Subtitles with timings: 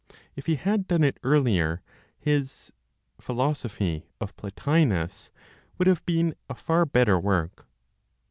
[0.35, 1.83] If he had done it earlier,
[2.17, 2.73] his
[3.19, 5.29] "Philosophy of Plotinos"
[5.77, 7.67] would have been a far better work.